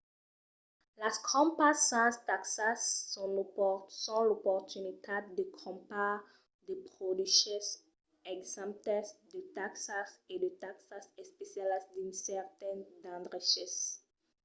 las 1.01 1.15
crompas 1.27 1.77
sens 1.89 2.15
taxas 2.29 2.79
son 4.03 4.19
l’oportunitat 4.27 5.23
de 5.37 5.43
crompar 5.55 6.15
de 6.67 6.73
produches 6.91 7.65
exemptes 8.35 9.05
de 9.31 9.39
taxas 9.57 10.09
e 10.33 10.35
de 10.43 10.49
taxas 10.63 11.05
especialas 11.23 11.83
dins 11.95 12.17
cèrtes 12.27 12.79
d'endreches 13.01 13.73